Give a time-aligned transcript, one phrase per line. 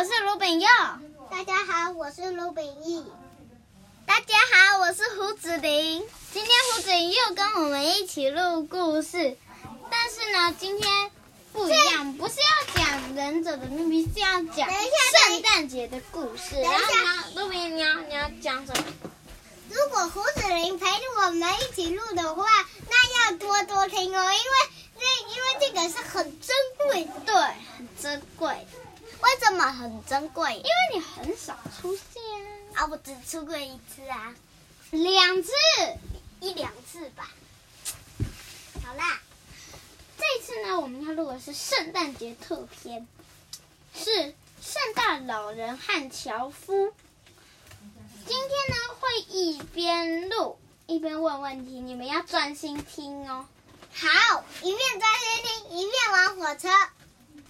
[0.00, 0.66] 我是卢炳佑。
[1.30, 3.04] 大家好，我是卢炳义。
[4.06, 6.02] 大家好，我是胡子林。
[6.32, 9.36] 今天胡子林又跟我们一起录故事，
[9.90, 11.10] 但是呢，今天
[11.52, 16.58] 不一样，不是要讲忍者的秘密，是要讲圣诞节的故事。
[16.62, 16.78] 然后
[17.34, 18.84] 卢炳，你要你要讲什么？
[19.68, 22.46] 如果胡子林陪着我们一起录的话，
[22.88, 24.56] 那要多多听哦，因为
[24.98, 25.04] 这
[25.34, 27.34] 因为这个是很珍贵的，对，
[27.76, 28.66] 很珍贵。
[29.20, 30.54] 为什么很珍贵？
[30.56, 32.22] 因为你很少出现
[32.74, 34.34] 啊，我只出过一次啊，
[34.90, 35.52] 两次，
[36.40, 37.30] 一两次吧。
[38.84, 39.20] 好啦，
[40.16, 43.06] 这次呢，我们要录的是圣诞节特篇，
[43.94, 46.92] 是圣诞老人和樵夫。
[48.26, 53.46] 今天呢，会一边录一边问问题，你们要专心听哦。
[53.92, 56.68] 好，一边专心听，一边玩火车。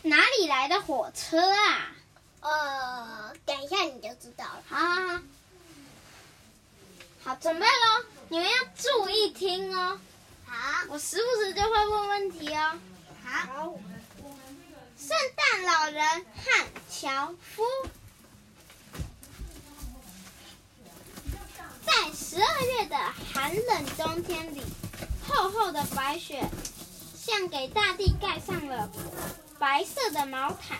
[0.02, 1.92] 哪里来的火车啊？
[2.40, 4.62] 呃，等一下你就知道了。
[4.66, 5.20] 好好好，
[7.24, 8.04] 好，准备喽！
[8.28, 10.00] 你们要注意听哦。
[10.46, 12.78] 好，我时不时就会问问题哦。
[13.22, 13.74] 好，
[14.98, 16.02] 圣诞老人
[16.34, 17.62] 和樵夫。
[21.84, 22.96] 在十二月的
[23.34, 24.62] 寒冷冬天里，
[25.28, 26.48] 厚厚的白雪
[27.18, 28.90] 像给大地盖上了
[29.60, 30.78] 白色的毛毯。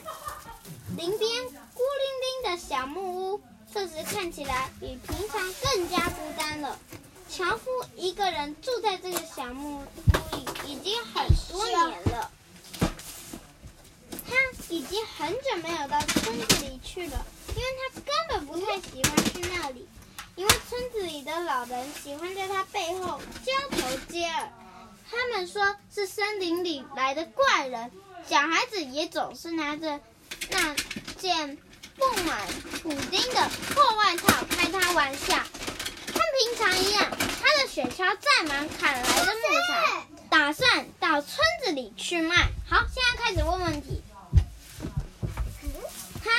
[0.96, 3.42] 林边孤零零的小木屋，
[3.72, 6.78] 这时看起来比平常更加孤单了。
[7.28, 9.84] 樵夫一个人住在这个小木屋
[10.32, 12.30] 里已经很多年了，
[14.26, 14.34] 他
[14.70, 17.62] 已经很久没有到村子里去了，因为
[17.94, 19.86] 他根本不太喜欢去那里。
[20.36, 24.50] 因为村子里的老人喜欢在他背后交头接耳，
[25.10, 27.90] 他们说是森林里来的怪人。
[28.28, 30.00] 小孩子也总是拿着
[30.50, 30.74] 那
[31.18, 31.56] 件
[31.96, 32.46] 布满
[32.82, 35.34] 补丁的破外套开他玩笑。
[35.36, 42.36] 像平常一样，他的雪橇载满砍来的木材，打算到村子里去卖。
[42.68, 44.02] 好，现在开始问问题。
[46.22, 46.30] 他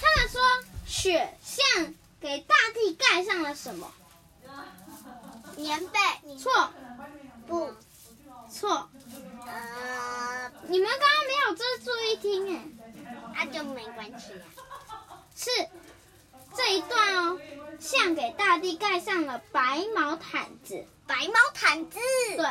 [0.00, 0.40] 他们说
[0.86, 1.94] 雪像。
[2.20, 3.92] 给大地盖上了什么？
[5.56, 6.00] 棉被。
[6.36, 6.72] 错。
[7.46, 7.72] 不。
[8.50, 8.88] 错。
[10.68, 12.64] 你们刚刚没有这注意听哎，
[13.34, 14.44] 那、啊、就没关系了。
[15.36, 15.50] 是
[16.56, 17.38] 这一段哦，
[17.80, 20.84] 像给大地盖上了白毛毯子。
[21.06, 21.98] 白毛毯子。
[22.36, 22.44] 对。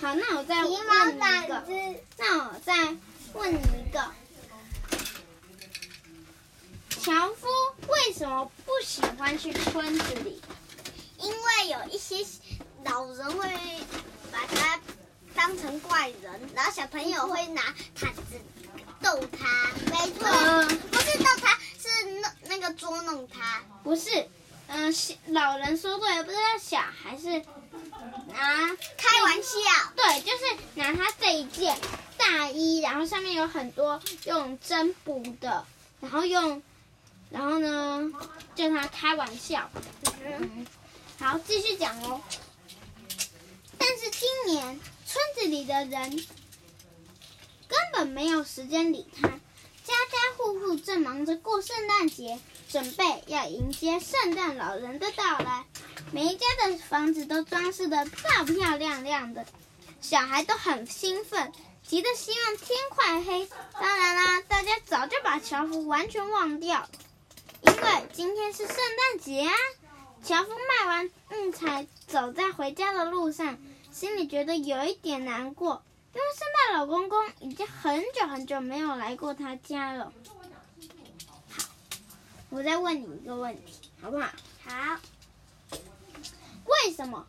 [0.00, 1.62] 好，那我再问你一个。
[2.18, 2.96] 那我再
[3.34, 4.12] 问你一个。
[7.00, 7.48] 樵夫
[7.88, 10.40] 为什么不喜欢去村子里？
[11.18, 12.24] 因为有一些
[12.84, 13.48] 老人会
[14.32, 14.80] 把他
[15.42, 18.40] 当成怪人，然后小朋友会拿毯子
[19.00, 19.72] 逗他。
[19.90, 23.60] 没错，呃、不是逗他，是那那个捉弄他。
[23.82, 24.08] 不是，
[24.68, 27.26] 嗯、呃，老人说过，也不知道小孩是
[28.28, 29.58] 拿开玩笑。
[29.96, 30.44] 对，就是
[30.76, 31.76] 拿他这一件
[32.16, 35.66] 大衣，然后上面有很多用针补的，
[36.00, 36.62] 然后用。
[37.30, 38.12] 然后呢，
[38.54, 39.68] 叫他开玩笑。
[40.24, 40.64] 嗯，
[41.18, 42.20] 好，继续讲哦。
[43.76, 44.78] 但是今年
[45.12, 46.10] 村子里的人
[47.68, 49.34] 根本没有时间理他，家
[50.10, 52.40] 家户户正忙着过圣诞节，
[52.70, 55.66] 准备要迎接圣诞老人的到来。
[56.12, 59.44] 每一家的房子都装饰的漂漂亮亮的，
[60.00, 61.52] 小孩都很兴奋，
[61.86, 63.46] 急得希望天快黑。
[63.74, 66.88] 当然啦，大家早就把樵夫完全忘掉。
[67.60, 69.52] 因为今天是圣诞节啊！
[70.22, 73.58] 樵夫卖完木材，走在回家的路上，
[73.92, 75.82] 心里觉得有一点难过，
[76.14, 80.12] 因为圣诞老公公已经很久很久没有来过他家了。
[81.50, 81.64] 好，
[82.48, 84.30] 我再问你一个问题，好不好？
[84.64, 84.98] 好。
[86.64, 87.26] 为什么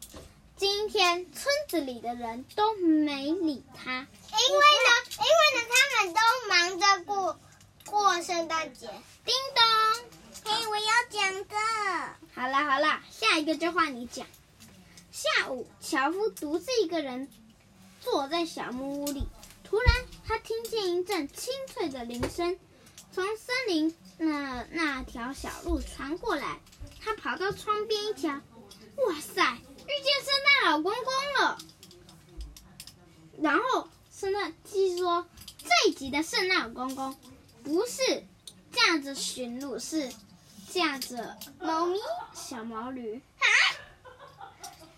[0.56, 3.92] 今天村子里的人都没理他？
[3.92, 7.40] 因为呢，因为呢，他们都忙着过
[7.86, 8.88] 过圣诞节。
[9.26, 9.64] 叮咚。
[10.46, 11.56] 嘿，我要讲的。
[12.34, 14.26] 好啦好啦，下一个就换你讲。
[15.14, 17.30] 下午，樵夫独自一个人
[18.02, 19.28] 坐在小木屋里，
[19.64, 19.96] 突然
[20.26, 22.58] 他听见一阵清脆的铃声
[23.12, 26.60] 从森林那那条小路传过来。
[27.00, 30.34] 他跑到窗边一瞧，哇塞，遇见圣
[30.64, 31.60] 诞老公公了。
[33.40, 35.28] 然后圣诞据说
[35.60, 37.16] 这一集的圣诞老公公
[37.64, 38.26] 不是
[38.72, 40.12] 驾着驯鹿，是。
[40.72, 42.00] 驾着猫咪
[42.34, 43.22] 小毛驴，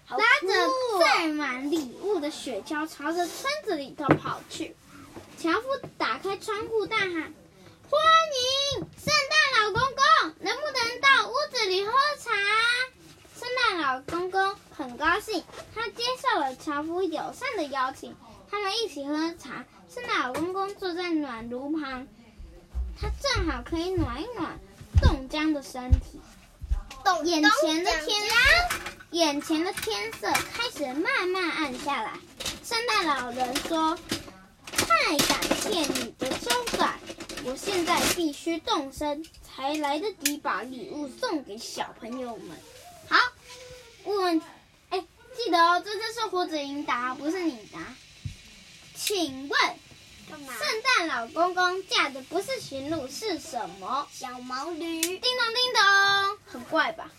[0.10, 4.76] 拉着载满礼物的雪橇朝着村子里头跑去。
[5.38, 5.62] 樵夫
[5.98, 7.10] 打开窗户大喊
[7.90, 8.02] ：“欢
[8.34, 12.32] 迎圣诞老公公，能不能到屋子里喝茶？”
[13.38, 15.44] 圣诞老公公很高兴，
[15.74, 18.16] 他接受了樵夫友善的邀请，
[18.50, 19.66] 他们一起喝茶。
[19.90, 22.08] 圣诞老公公坐在暖炉旁，
[23.00, 24.60] 他正好可以暖一暖
[25.02, 26.20] 冻僵的身体。
[27.24, 28.95] 眼前的天亮。
[29.16, 32.20] 眼前的天色开始慢慢暗下来。
[32.66, 33.98] 圣诞老人说
[34.68, 37.00] ：“太感谢你的招待，
[37.46, 42.58] 我现在必须动身，才来得及把礼物送给小朋友们。”
[43.08, 43.18] 好，
[44.04, 44.42] 问，
[44.90, 45.00] 哎，
[45.38, 47.80] 记得哦，这次是胡子莹答，不是你答。
[48.96, 49.60] 请问，
[50.28, 50.38] 圣
[50.98, 54.06] 诞老公公驾的不是驯鹿，是什么？
[54.12, 55.02] 小毛驴。
[55.02, 57.10] 叮咚叮咚，很怪吧？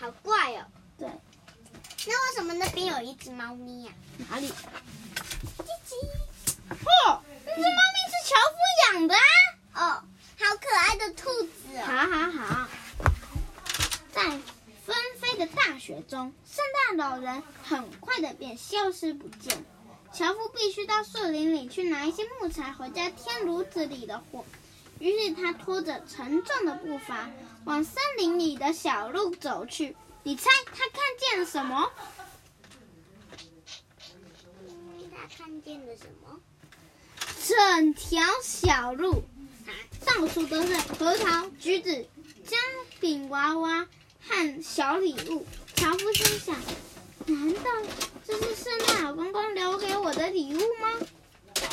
[0.00, 0.64] 好怪哦。
[1.02, 1.10] 对。
[2.06, 3.92] 那为什么那边有一只猫咪呀？
[4.30, 4.48] 哪里？
[4.48, 4.52] 叽
[5.84, 5.96] 叽。
[6.70, 8.56] 嚯，那只猫咪是樵夫
[8.94, 9.20] 养的啊！
[9.74, 9.82] 哦，
[10.38, 11.84] 好可爱的兔子哦。
[11.84, 12.68] 好好好。
[14.12, 14.22] 在
[14.86, 19.64] 纷飞的大雪中，圣诞老人很快的便消失不见。
[20.12, 24.44] 樵夫必须到树林里去拿一些木材回家添炉子里的火。
[25.00, 27.28] 于是他拖着沉重的步伐
[27.64, 29.96] 往森林里的小路走去。
[30.24, 31.90] 你猜他看见了什么？
[35.14, 36.40] 他看见了什么？
[37.46, 39.24] 整条小路，
[40.04, 42.06] 到处都是核桃、橘子、
[42.46, 42.58] 姜
[43.00, 43.88] 饼娃娃
[44.26, 45.44] 和小礼物。
[45.74, 46.54] 樵夫心想：
[47.26, 47.70] 难道
[48.24, 50.92] 这是圣诞老公公留给我的礼物吗？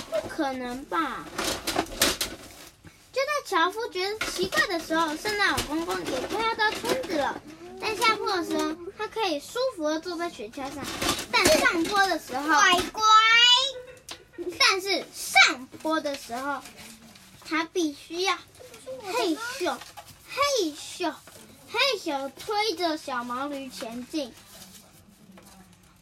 [0.09, 1.23] 不可能吧！
[3.13, 7.39] 就在樵夫觉得奇怪的时候，圣诞老公公也快要到村子了。
[7.79, 10.83] 在下坡的时候，他可以舒服的坐在雪橇上；
[11.31, 13.03] 但上坡的时候，乖乖。
[14.59, 16.61] 但是上坡的时候，
[17.45, 18.35] 他必须要
[19.03, 19.77] 嘿咻、
[20.29, 21.13] 嘿咻、
[21.69, 24.33] 嘿咻推着小毛驴前进。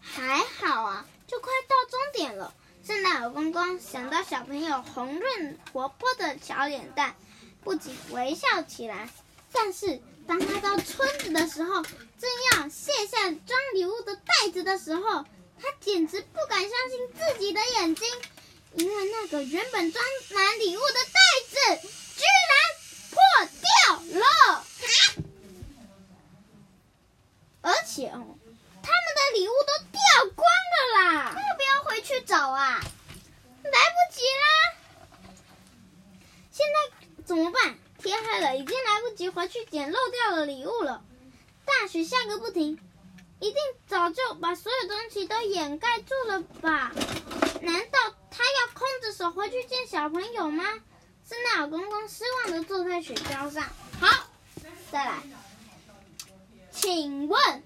[0.02, 2.54] 还好啊，就快到终点了。
[2.86, 7.16] 圣诞老公公想到小朋友红润活泼的小脸蛋，
[7.64, 9.10] 不禁微笑起来。
[9.52, 15.24] 但是当他到村子的时候，正要卸下装礼物的袋子的时候，
[15.60, 18.08] 他简直不敢相信自己的眼睛，
[18.74, 20.04] 因为那个原本装
[20.34, 21.88] 满礼物的袋子
[22.18, 22.52] 居然
[23.12, 23.18] 破
[23.62, 24.66] 掉了，
[27.62, 28.38] 而且哦，
[28.84, 30.00] 他们的礼物都掉
[30.36, 31.36] 光了啦！
[31.36, 32.82] 要不要回去找啊？
[33.64, 34.46] 来不及啦！
[36.52, 37.78] 现在怎么办？
[37.98, 41.04] 天黑了，已经来不及回去捡漏掉的礼物了。
[41.66, 42.80] 大雪下个不停，
[43.40, 43.58] 一定
[43.88, 46.92] 早就把所有东西都掩盖住了吧？
[47.62, 50.64] 难道他要空着手回去见小朋友吗？
[51.28, 53.64] 圣诞老公公失望地坐在雪橇上。
[54.00, 54.28] 好，
[54.92, 55.22] 再来，
[56.72, 57.64] 请问，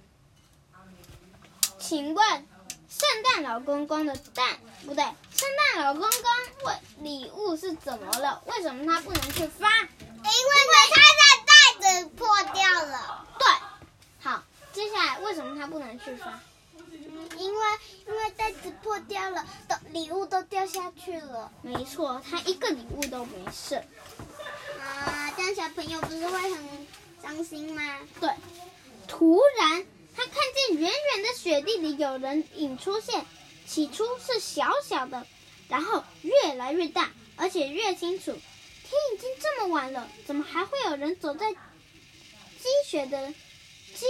[1.78, 2.48] 请问，
[2.90, 8.42] 圣诞老公公的蛋不对，圣诞老公公为礼物是怎么了？
[8.48, 9.68] 为什么他不能去发？
[10.32, 10.54] 因为
[10.92, 13.28] 他的袋子破掉了。
[13.38, 13.48] 对，
[14.22, 14.44] 好，
[14.74, 16.40] 接下来为什么他不能去发？
[17.38, 17.66] 因为
[18.08, 21.52] 因为袋子破掉了，都礼物都掉下去了。
[21.62, 23.80] 没错，他一个礼物都没剩。
[24.80, 26.88] 啊，这样小朋友不是会很
[27.22, 27.82] 伤心吗？
[28.20, 28.30] 对。
[29.08, 29.86] 突然，
[30.16, 33.26] 他看见远远的雪地里有人影出现，
[33.68, 35.26] 起初是小小的，
[35.68, 38.38] 然后越来越大，而且越清楚。
[38.92, 41.58] 天已经这么晚了，怎么还会有人走在积
[42.86, 44.06] 雪的积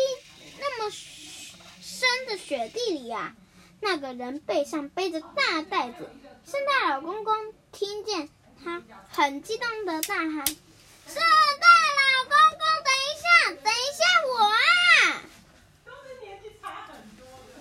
[0.60, 3.36] 那么深的雪地里呀？
[3.80, 6.10] 那个人背上背着大袋子，
[6.46, 7.34] 圣诞老公公
[7.72, 8.30] 听见
[8.64, 10.28] 他很激动的大喊
[11.08, 11.66] ：“圣诞
[11.98, 13.28] 老公公，等一下，
[13.64, 15.22] 等一下，我啊！”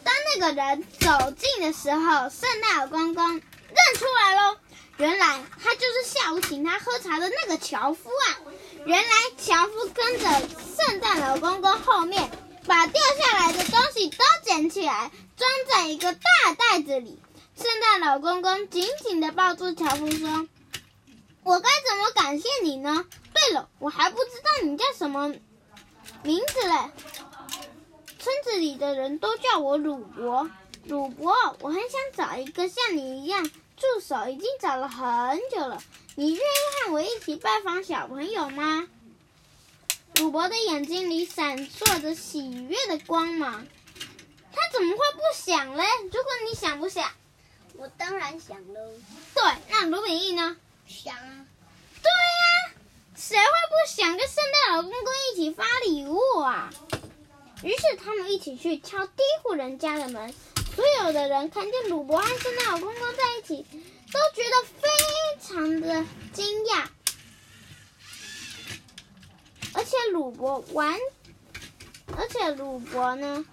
[0.05, 3.41] 当那个人走近的时候，圣诞老公公认
[3.97, 4.60] 出来喽。
[5.01, 8.37] 原来他就是下午请他喝茶的那个樵夫啊！
[8.85, 10.29] 原来樵夫跟着
[10.77, 12.31] 圣诞老公公后面，
[12.67, 16.21] 把掉下来的东西都捡起来，装在一个大
[16.55, 17.19] 袋子里。
[17.57, 20.47] 圣诞老公公紧紧地抱住樵夫说
[21.45, 23.07] ：“我该怎么感谢你呢？
[23.33, 25.35] 对了，我还不知道你叫什么
[26.23, 26.91] 名字嘞。
[28.19, 30.51] 村子里的人都叫我鲁伯。
[30.85, 33.51] 鲁伯，我很想找一个像你一样。”
[33.81, 35.83] 助手已经找了很久了，
[36.15, 38.87] 你愿意和我一起拜访小朋友吗？
[40.17, 43.67] 鲁伯的眼睛里闪烁着喜悦的光芒，
[44.53, 45.85] 他怎么会不想嘞？
[46.05, 47.11] 如果你想不想？
[47.79, 48.81] 我当然想喽。
[49.35, 50.59] 对，那卢炳义呢？
[50.87, 51.47] 想啊。
[52.03, 52.77] 对呀、啊，
[53.17, 56.71] 谁会不想跟圣诞老公公一起发礼物啊？
[57.63, 60.35] 于是他们一起去敲第一户人家的门。
[60.75, 63.67] 所有的人看见鲁伯和圣诞老公公在一起，
[64.13, 64.89] 都觉得非
[65.41, 66.87] 常的惊讶。
[69.73, 70.99] 而且鲁伯玩，
[72.17, 73.45] 而且鲁伯呢，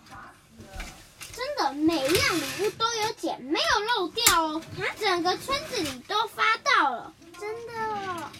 [1.34, 4.62] 真的每一样礼物都有捡，没有漏掉哦。
[4.78, 8.32] 他整个村子里都发到了，真的哦。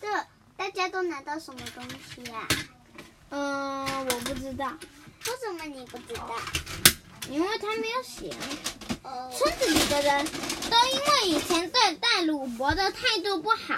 [0.00, 0.10] 对，
[0.56, 2.48] 大家都拿到什么东西呀？
[3.30, 4.72] 嗯，我不知道。
[5.26, 6.36] 为什么你不知道？
[7.30, 8.30] 因为他没有写。
[9.36, 10.24] 村子里的人
[10.70, 13.76] 都因为以前对待鲁伯的态度不好，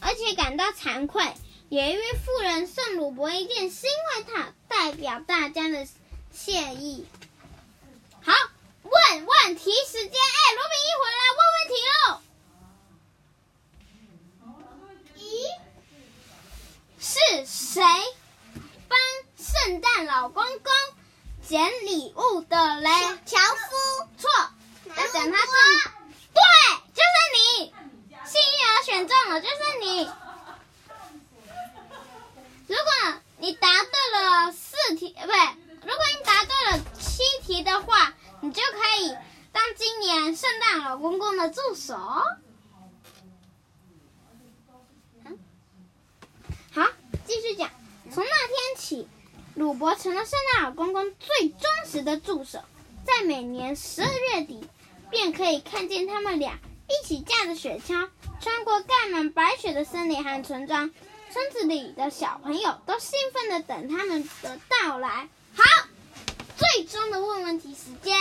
[0.00, 1.24] 而且感到惭愧。
[1.68, 5.86] 有一位妇人送鲁伯一件新外套，代表大家的
[6.30, 7.06] 谢意。
[8.22, 8.32] 好，
[8.82, 10.12] 问问题时间。
[10.12, 12.20] 哎，罗宾一回来问问题喽。
[15.18, 15.24] 咦，
[17.00, 17.82] 是谁
[18.86, 18.98] 帮
[19.38, 20.72] 圣诞老公公
[21.46, 22.88] 捡礼物的嘞？
[23.26, 24.08] 樵夫。
[24.18, 24.30] 错，
[24.88, 25.52] 要等他正。
[26.32, 26.40] 对，
[26.94, 27.74] 就是你，
[28.24, 30.04] 幸运儿选中了，就是你。
[32.68, 35.36] 如果你答对了四题，不对，
[35.82, 39.14] 如果你答对了七题的话，你就可以
[39.52, 41.94] 当今年圣诞老公公的助手。
[45.24, 45.38] 嗯，
[46.72, 46.88] 好，
[47.26, 47.68] 继续讲。
[48.10, 49.08] 从那天起，
[49.54, 52.60] 鲁伯成了圣诞老公公最忠实的助手，
[53.04, 54.66] 在每年十二月底，
[55.10, 58.08] 便可以看见他们俩一起驾着雪橇，
[58.40, 60.90] 穿过盖满白雪的森林和村庄。
[61.30, 65.28] 村子里的小朋友都兴奋地等他们的到来。
[65.54, 65.62] 好，
[66.56, 68.18] 最终的问问题时间，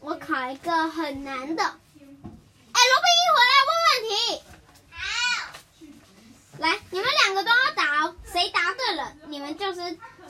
[0.00, 1.62] 我考一个很难的。
[1.64, 4.53] 哎，罗宾一回来问问题。
[6.64, 9.80] 来，你们两个都要答哦，谁答对了，你们就是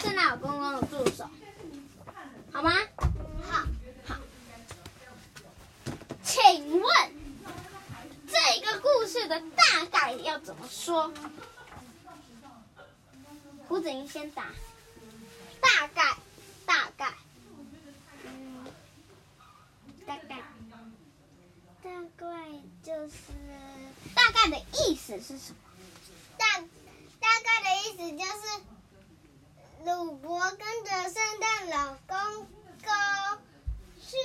[0.01, 1.31] 圣诞老公公的助手，
[2.53, 2.73] 好吗？
[3.49, 3.65] 好，
[4.09, 4.17] 好，
[6.25, 6.93] 请问。
[8.27, 11.13] 这个故事的大概要怎么说？
[13.69, 14.47] 胡子英先答。
[15.61, 16.17] 大概，
[16.67, 17.15] 大概，
[18.25, 18.67] 嗯，
[20.05, 20.43] 大概，
[21.81, 22.27] 大概
[22.83, 23.15] 就是
[24.17, 25.59] 大概的意思是什么？
[27.25, 28.43] 大大概的意思就是，
[29.87, 32.47] 鲁伯跟着圣诞老公
[32.83, 32.89] 公
[34.01, 34.17] 去。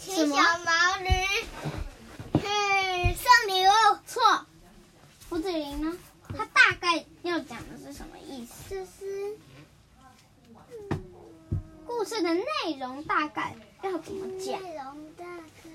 [0.00, 1.08] 骑小毛驴
[2.34, 2.40] 去
[3.14, 3.70] 送礼物。
[4.06, 4.46] 错，
[5.28, 5.98] 胡子林呢？
[6.36, 8.70] 他大概要讲的是什么意思？
[8.70, 9.36] 就是
[11.86, 12.44] 故事的内
[12.80, 14.62] 容大概要怎么讲？
[14.62, 15.70] 内容大概，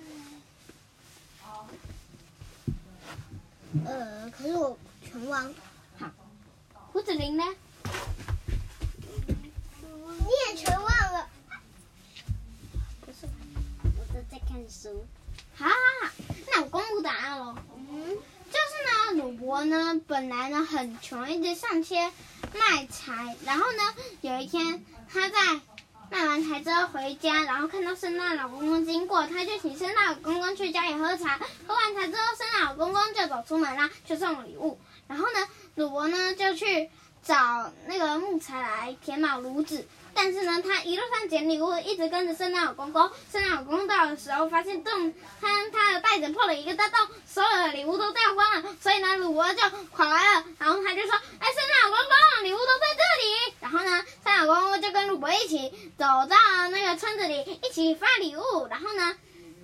[3.86, 5.54] 呃，可是我全忘。
[5.98, 6.10] 好，
[6.92, 7.44] 胡子林呢？
[10.20, 11.28] 你也全忘了。
[13.02, 13.28] 不是，
[13.84, 15.06] 我都在看书，
[15.56, 15.72] 好好
[16.04, 16.12] 好，
[16.52, 17.56] 那我公布答案喽。
[17.90, 22.12] 嗯，就是呢，鲁伯呢本来呢很穷，一直上街
[22.54, 23.36] 卖柴。
[23.44, 25.60] 然后呢，有一天他在
[26.14, 31.40] 卖完柴之后回家，然后看到圣诞老公公经过，他就请圣诞老公公去家里喝茶。
[31.66, 34.80] 喝完茶之后，圣诞老公公就走出门啦，去送礼物。
[35.08, 35.40] 然后呢，
[35.74, 36.88] 鲁伯呢就去
[37.24, 39.88] 找那个木材来填满炉子。
[40.16, 43.10] 但是呢，他一路上捡礼物，一直跟着圣诞老公公。
[43.32, 48.76] 圣诞老公公到的时候，发现洞，他他的袋子破了一个大洞，所有的礼物都掉光了。
[48.80, 53.90] 所以呢，鲁伯就跑来了，然后他就说：“哎，圣诞老公公，礼物都在这里。”然后呢，
[54.24, 56.38] 圣诞老公公就跟鲁伯一起走到
[56.70, 58.68] 那个村子里，一起发礼物。
[58.70, 59.18] 然后呢，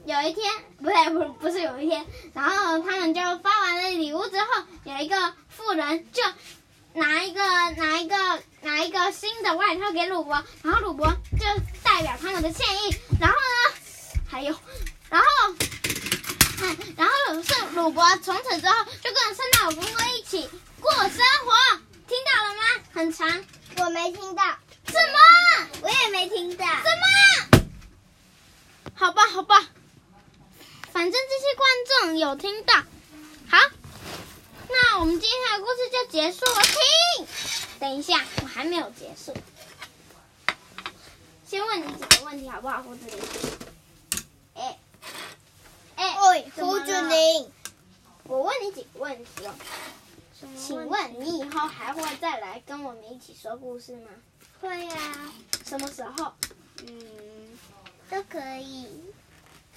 [0.06, 6.24] 有一天，不对，不不是有一天，然后他们就发完了礼物之后，有一个妇人就。
[6.93, 7.41] 拿一个
[7.77, 8.15] 拿一个
[8.62, 11.08] 拿一个新的外套给鲁伯，然后鲁伯
[11.39, 11.46] 就
[11.84, 12.96] 代表他们的歉意。
[13.19, 13.75] 然后呢，
[14.29, 14.55] 还有，
[15.10, 15.25] 然后，
[16.62, 20.50] 嗯，然后是鲁伯从此之后就跟圣诞老公公一起
[20.81, 21.10] 过生
[21.46, 22.62] 活，听到了吗？
[22.91, 23.46] 很长，
[23.77, 24.43] 我没听到。
[24.88, 25.67] 什么？
[25.81, 26.65] 我也没听到。
[26.65, 26.89] 什
[27.53, 27.69] 么？
[28.96, 29.63] 好吧，好吧，
[30.91, 31.69] 反正这些观
[32.01, 32.74] 众有听到。
[33.48, 33.58] 好。
[34.70, 36.62] 那我们今天的故事就结束了。
[36.62, 37.28] 停，
[37.80, 39.36] 等一下，我还没有结束。
[41.46, 43.20] 先问你几个问题好不好，胡子林？
[44.54, 44.78] 哎，
[45.96, 46.16] 哎，
[46.56, 47.52] 胡子林，
[48.26, 49.56] 我问你几个问题哦。
[50.56, 54.10] 请问你以后还会再来跟我们一起说故事吗？
[54.62, 54.96] 会呀。
[55.66, 56.34] 什么时候？
[56.86, 57.58] 嗯，
[58.10, 58.88] 都可以。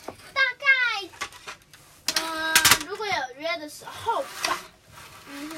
[0.07, 2.55] 大概，呃，
[2.87, 4.59] 如果有约的时候吧。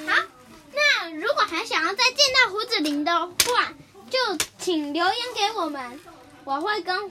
[0.07, 0.23] 好，
[0.73, 3.73] 那如果还想要再见到胡子林的话，
[4.11, 4.19] 就
[4.59, 6.01] 请留言给我们，
[6.45, 7.11] 我会跟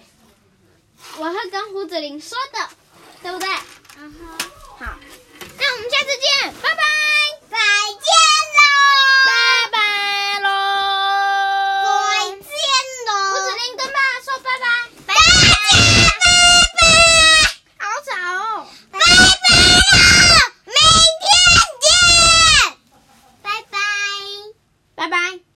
[1.17, 2.69] 我会跟胡子林说的，
[3.21, 3.47] 对不对？
[3.97, 4.37] 嗯哼。
[4.85, 4.97] 好，
[5.57, 6.13] 那我们下次。